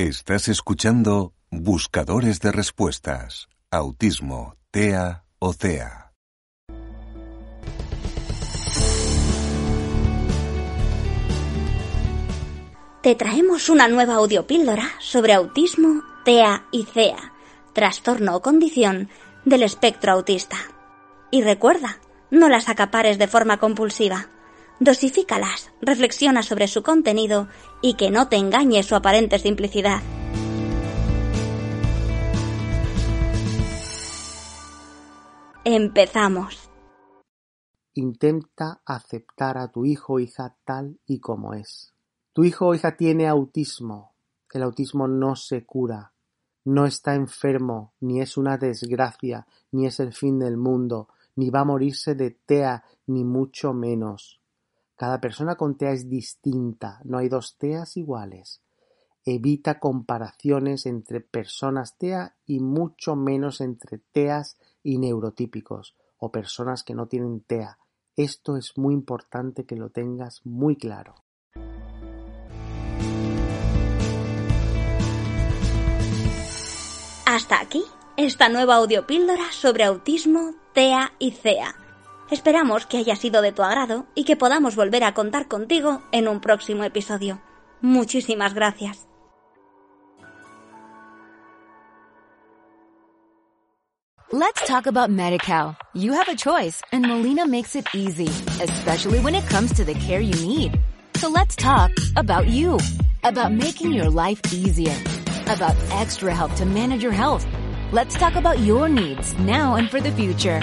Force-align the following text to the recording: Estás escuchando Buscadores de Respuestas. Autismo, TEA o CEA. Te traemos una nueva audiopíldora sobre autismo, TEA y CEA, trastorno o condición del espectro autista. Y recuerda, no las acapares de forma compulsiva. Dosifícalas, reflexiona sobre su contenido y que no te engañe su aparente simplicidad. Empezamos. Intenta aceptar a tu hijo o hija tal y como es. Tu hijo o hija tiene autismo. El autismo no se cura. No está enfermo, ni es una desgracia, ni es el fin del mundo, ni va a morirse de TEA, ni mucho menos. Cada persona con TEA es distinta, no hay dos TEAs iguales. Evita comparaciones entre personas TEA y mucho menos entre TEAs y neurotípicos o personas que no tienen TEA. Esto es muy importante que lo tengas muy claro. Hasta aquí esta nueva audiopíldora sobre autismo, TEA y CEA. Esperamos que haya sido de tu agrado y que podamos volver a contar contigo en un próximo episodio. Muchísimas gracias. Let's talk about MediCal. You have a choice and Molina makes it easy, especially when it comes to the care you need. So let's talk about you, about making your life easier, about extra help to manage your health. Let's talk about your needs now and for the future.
Estás 0.00 0.48
escuchando 0.48 1.34
Buscadores 1.50 2.40
de 2.40 2.52
Respuestas. 2.52 3.50
Autismo, 3.70 4.56
TEA 4.70 5.24
o 5.38 5.52
CEA. 5.52 6.14
Te 13.02 13.14
traemos 13.14 13.68
una 13.68 13.88
nueva 13.88 14.14
audiopíldora 14.14 14.88
sobre 15.00 15.34
autismo, 15.34 16.02
TEA 16.24 16.64
y 16.72 16.84
CEA, 16.84 17.34
trastorno 17.74 18.36
o 18.36 18.40
condición 18.40 19.10
del 19.44 19.62
espectro 19.62 20.12
autista. 20.12 20.56
Y 21.30 21.42
recuerda, 21.42 21.98
no 22.30 22.48
las 22.48 22.70
acapares 22.70 23.18
de 23.18 23.28
forma 23.28 23.58
compulsiva. 23.58 24.28
Dosifícalas, 24.82 25.70
reflexiona 25.82 26.42
sobre 26.42 26.66
su 26.66 26.82
contenido 26.82 27.48
y 27.82 27.96
que 27.98 28.10
no 28.10 28.28
te 28.28 28.36
engañe 28.36 28.82
su 28.82 28.94
aparente 28.94 29.38
simplicidad. 29.38 30.00
Empezamos. 35.64 36.70
Intenta 37.92 38.80
aceptar 38.86 39.58
a 39.58 39.68
tu 39.70 39.84
hijo 39.84 40.14
o 40.14 40.18
hija 40.18 40.56
tal 40.64 40.98
y 41.04 41.20
como 41.20 41.52
es. 41.52 41.92
Tu 42.32 42.44
hijo 42.44 42.68
o 42.68 42.74
hija 42.74 42.96
tiene 42.96 43.28
autismo. 43.28 44.14
El 44.50 44.62
autismo 44.62 45.06
no 45.06 45.36
se 45.36 45.66
cura. 45.66 46.14
No 46.64 46.86
está 46.86 47.14
enfermo, 47.14 47.92
ni 48.00 48.22
es 48.22 48.38
una 48.38 48.56
desgracia, 48.56 49.46
ni 49.72 49.86
es 49.86 50.00
el 50.00 50.14
fin 50.14 50.38
del 50.38 50.56
mundo, 50.56 51.08
ni 51.36 51.50
va 51.50 51.60
a 51.60 51.64
morirse 51.66 52.14
de 52.14 52.30
TEA, 52.30 52.82
ni 53.08 53.24
mucho 53.24 53.74
menos. 53.74 54.39
Cada 55.00 55.18
persona 55.18 55.56
con 55.56 55.78
TEA 55.78 55.92
es 55.92 56.10
distinta, 56.10 57.00
no 57.04 57.16
hay 57.16 57.30
dos 57.30 57.56
TEAs 57.56 57.96
iguales. 57.96 58.60
Evita 59.24 59.80
comparaciones 59.80 60.84
entre 60.84 61.22
personas 61.22 61.96
TEA 61.96 62.36
y 62.44 62.60
mucho 62.60 63.16
menos 63.16 63.62
entre 63.62 63.96
TEAs 63.96 64.58
y 64.82 64.98
neurotípicos 64.98 65.96
o 66.18 66.30
personas 66.30 66.82
que 66.82 66.92
no 66.92 67.06
tienen 67.06 67.40
TEA. 67.40 67.78
Esto 68.14 68.58
es 68.58 68.76
muy 68.76 68.92
importante 68.92 69.64
que 69.64 69.76
lo 69.76 69.88
tengas 69.88 70.44
muy 70.44 70.76
claro. 70.76 71.14
Hasta 77.24 77.58
aquí 77.58 77.84
esta 78.18 78.50
nueva 78.50 78.74
audiopíldora 78.74 79.50
sobre 79.50 79.84
autismo, 79.84 80.56
TEA 80.74 81.14
y 81.18 81.30
CEA. 81.30 81.89
Esperamos 82.30 82.86
que 82.86 82.98
haya 82.98 83.16
sido 83.16 83.42
de 83.42 83.50
tu 83.50 83.62
agrado 83.62 84.06
y 84.14 84.24
que 84.24 84.36
podamos 84.36 84.76
volver 84.76 85.02
a 85.02 85.14
contar 85.14 85.48
contigo 85.48 86.02
en 86.12 86.28
un 86.28 86.40
próximo 86.40 86.84
episodio. 86.84 87.40
Muchísimas 87.80 88.54
gracias. 88.54 89.06
Let's 94.32 94.64
talk 94.64 94.86
about 94.86 95.10
MediCal. 95.10 95.76
You 95.92 96.12
have 96.12 96.28
a 96.28 96.36
choice 96.36 96.80
and 96.92 97.04
Molina 97.04 97.48
makes 97.48 97.74
it 97.74 97.88
easy, 97.92 98.28
especially 98.62 99.18
when 99.18 99.34
it 99.34 99.44
comes 99.48 99.72
to 99.74 99.84
the 99.84 99.94
care 99.94 100.20
you 100.20 100.34
need. 100.46 100.78
So 101.16 101.28
let's 101.28 101.56
talk 101.56 101.90
about 102.16 102.46
you, 102.46 102.78
about 103.24 103.50
making 103.50 103.92
your 103.92 104.08
life 104.08 104.40
easier, 104.52 104.94
about 105.48 105.74
extra 105.90 106.32
help 106.32 106.54
to 106.54 106.64
manage 106.64 107.02
your 107.02 107.12
health. 107.12 107.44
Let's 107.90 108.14
talk 108.14 108.36
about 108.36 108.60
your 108.60 108.88
needs 108.88 109.36
now 109.40 109.74
and 109.74 109.90
for 109.90 110.00
the 110.00 110.12
future. 110.12 110.62